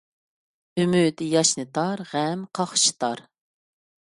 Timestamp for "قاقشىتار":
2.61-3.23